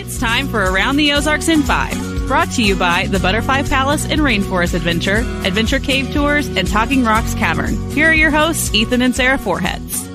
[0.00, 4.06] It's time for Around the Ozarks in 5, brought to you by the Butterfly Palace
[4.06, 7.90] and Rainforest Adventure, Adventure Cave Tours, and Talking Rocks Cavern.
[7.90, 10.06] Here are your hosts, Ethan and Sarah Foreheads.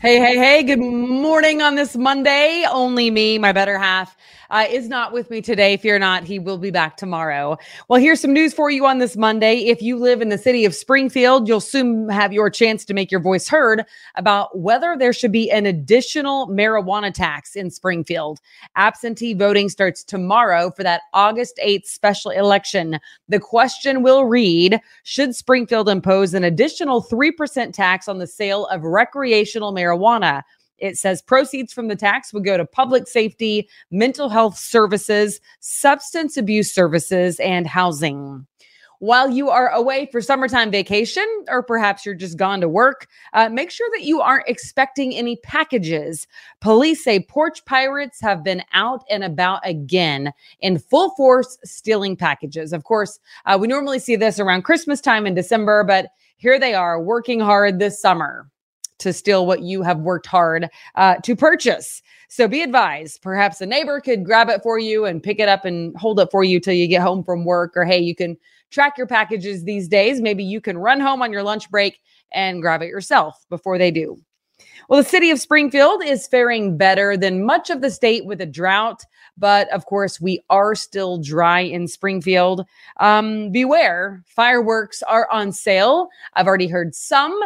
[0.00, 2.64] Hey, hey, hey, good morning on this Monday.
[2.72, 4.16] Only me, my better half,
[4.50, 5.76] uh, is not with me today.
[5.76, 7.56] Fear not, he will be back tomorrow.
[7.88, 9.66] Well, here's some news for you on this Monday.
[9.66, 13.10] If you live in the city of Springfield, you'll soon have your chance to make
[13.10, 13.84] your voice heard
[14.16, 18.40] about whether there should be an additional marijuana tax in Springfield.
[18.76, 22.98] Absentee voting starts tomorrow for that August 8th special election.
[23.28, 28.82] The question will read Should Springfield impose an additional 3% tax on the sale of
[28.82, 30.42] recreational marijuana?
[30.80, 36.36] It says proceeds from the tax would go to public safety, mental health services, substance
[36.36, 38.46] abuse services, and housing.
[39.00, 43.48] While you are away for summertime vacation, or perhaps you're just gone to work, uh,
[43.48, 46.26] make sure that you aren't expecting any packages.
[46.60, 52.74] Police say porch pirates have been out and about again in full force stealing packages.
[52.74, 56.74] Of course, uh, we normally see this around Christmas time in December, but here they
[56.74, 58.50] are working hard this summer
[59.00, 62.02] to steal what you have worked hard uh, to purchase.
[62.28, 63.22] So be advised.
[63.22, 66.28] Perhaps a neighbor could grab it for you and pick it up and hold it
[66.30, 67.76] for you till you get home from work.
[67.76, 68.36] Or hey, you can
[68.70, 70.20] track your packages these days.
[70.20, 72.00] Maybe you can run home on your lunch break
[72.32, 74.16] and grab it yourself before they do.
[74.88, 78.46] Well, the city of Springfield is faring better than much of the state with a
[78.46, 79.04] drought,
[79.38, 82.66] but of course, we are still dry in Springfield.
[82.98, 86.08] Um, beware, fireworks are on sale.
[86.34, 87.38] I've already heard some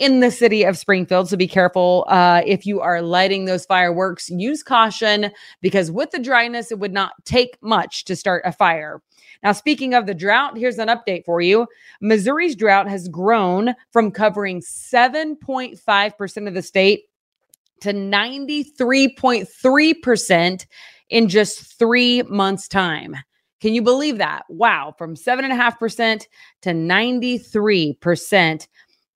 [0.00, 1.28] in the city of Springfield.
[1.28, 4.30] So be careful uh, if you are lighting those fireworks.
[4.30, 9.02] Use caution because with the dryness, it would not take much to start a fire.
[9.42, 11.66] Now, speaking of the drought, here's an update for you.
[12.00, 17.02] Missouri's drought has grown from covering 7.5% of the state
[17.82, 20.66] to 93.3%
[21.10, 23.16] in just three months' time.
[23.60, 24.44] Can you believe that?
[24.48, 26.26] Wow, from 7.5%
[26.62, 28.68] to 93%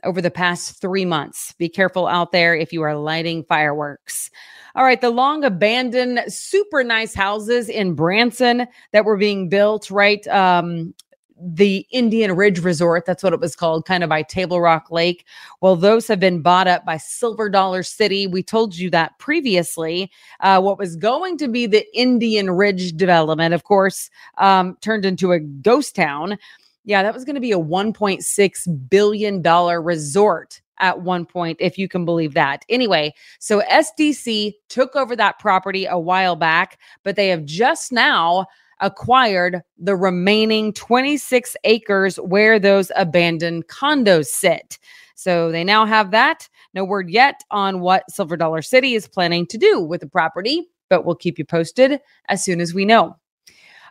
[0.04, 1.52] over the past three months.
[1.58, 4.30] Be careful out there if you are lighting fireworks.
[4.74, 10.26] All right, the long abandoned, super nice houses in Branson that were being built, right?
[10.28, 10.94] Um,
[11.40, 15.26] the Indian Ridge Resort, that's what it was called, kind of by Table Rock Lake.
[15.60, 18.26] Well, those have been bought up by Silver Dollar City.
[18.26, 20.10] We told you that previously.
[20.40, 25.32] Uh, what was going to be the Indian Ridge development, of course, um, turned into
[25.32, 26.38] a ghost town.
[26.84, 29.42] Yeah, that was going to be a $1.6 billion
[29.82, 32.64] resort at one point, if you can believe that.
[32.68, 38.46] Anyway, so SDC took over that property a while back, but they have just now
[38.80, 44.78] acquired the remaining 26 acres where those abandoned condos sit.
[45.14, 46.48] So they now have that.
[46.74, 50.68] No word yet on what Silver Dollar City is planning to do with the property,
[50.90, 53.16] but we'll keep you posted as soon as we know.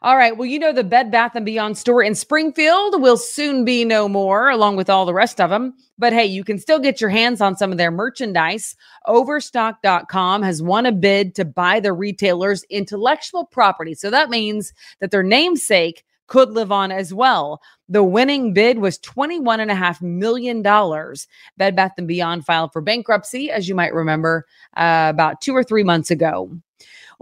[0.03, 0.36] All right.
[0.36, 4.09] Well, you know, the Bed Bath and Beyond store in Springfield will soon be no
[4.09, 5.75] more, along with all the rest of them.
[5.97, 8.75] But hey, you can still get your hands on some of their merchandise.
[9.06, 13.94] Overstock.com has won a bid to buy the retailer's intellectual property.
[13.94, 17.62] So that means that their namesake could live on as well.
[17.88, 20.62] The winning bid was $21.5 million.
[20.62, 25.63] Bed Bath & Beyond filed for bankruptcy, as you might remember, uh, about two or
[25.63, 26.52] three months ago.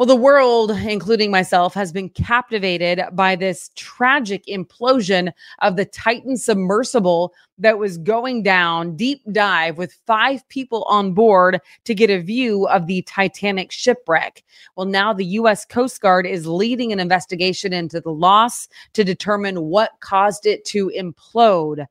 [0.01, 6.37] Well, the world, including myself, has been captivated by this tragic implosion of the Titan
[6.37, 12.19] submersible that was going down deep dive with five people on board to get a
[12.19, 14.43] view of the Titanic shipwreck.
[14.75, 15.65] Well, now the U.S.
[15.65, 20.91] Coast Guard is leading an investigation into the loss to determine what caused it to
[20.97, 21.85] implode.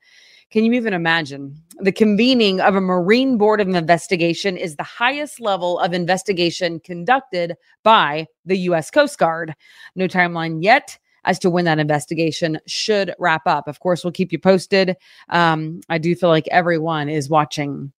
[0.50, 1.54] Can you even imagine?
[1.78, 7.56] The convening of a Marine Board of Investigation is the highest level of investigation conducted
[7.84, 8.90] by the U.S.
[8.90, 9.54] Coast Guard.
[9.94, 13.68] No timeline yet as to when that investigation should wrap up.
[13.68, 14.96] Of course, we'll keep you posted.
[15.28, 17.92] Um, I do feel like everyone is watching.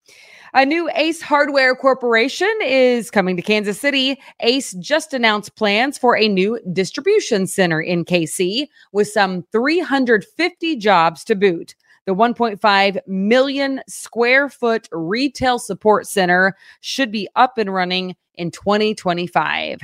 [0.53, 4.21] A new Ace Hardware Corporation is coming to Kansas City.
[4.41, 11.25] Ace just announced plans for a new distribution center in KC with some 350 jobs
[11.25, 11.75] to boot.
[12.07, 19.79] The 1.5 million square foot retail support center should be up and running in 2025.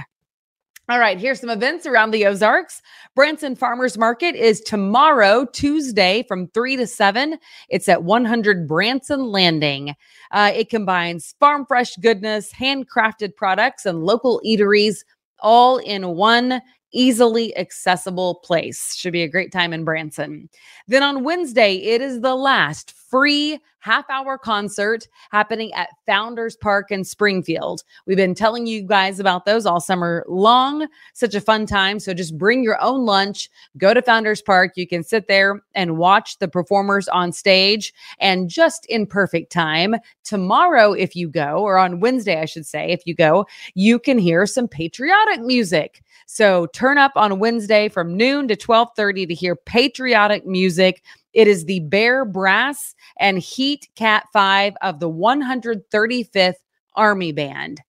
[0.91, 2.81] All right, here's some events around the Ozarks.
[3.15, 7.37] Branson Farmers Market is tomorrow, Tuesday, from 3 to 7.
[7.69, 9.95] It's at 100 Branson Landing.
[10.31, 15.05] Uh, it combines farm fresh goodness, handcrafted products, and local eateries
[15.41, 16.63] all in one
[16.93, 18.95] easily accessible place.
[18.95, 20.49] Should be a great time in Branson.
[20.87, 26.91] Then on Wednesday, it is the last free half hour concert happening at Founders Park
[26.91, 27.83] in Springfield.
[28.07, 30.87] We've been telling you guys about those all summer long.
[31.15, 32.01] Such a fun time.
[32.01, 34.73] So just bring your own lunch, go to Founders Park.
[34.77, 39.97] You can sit there and watch the performers on stage and just in perfect time.
[40.25, 44.19] Tomorrow, if you go, or on Wednesday, I should say, if you go, you can
[44.19, 46.03] hear some patriotic music.
[46.27, 51.03] So turn up on Wednesday from noon to 12:30 to hear patriotic music.
[51.39, 56.55] It is the Bear Brass and Heat Cat 5 of the 135th
[56.97, 57.81] Army Band.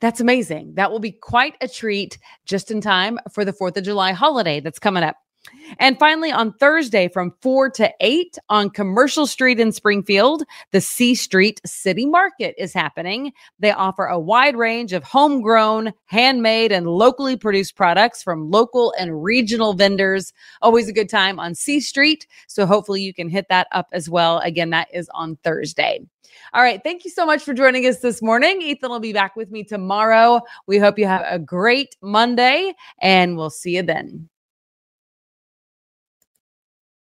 [0.00, 0.72] That's amazing.
[0.76, 4.60] That will be quite a treat just in time for the 4th of July holiday
[4.60, 5.16] that's coming up.
[5.78, 10.42] And finally, on Thursday from 4 to 8 on Commercial Street in Springfield,
[10.72, 13.32] the C Street City Market is happening.
[13.58, 19.22] They offer a wide range of homegrown, handmade, and locally produced products from local and
[19.22, 20.32] regional vendors.
[20.62, 22.26] Always a good time on C Street.
[22.46, 24.38] So hopefully you can hit that up as well.
[24.38, 26.00] Again, that is on Thursday.
[26.54, 26.80] All right.
[26.82, 28.62] Thank you so much for joining us this morning.
[28.62, 30.40] Ethan will be back with me tomorrow.
[30.66, 34.28] We hope you have a great Monday and we'll see you then.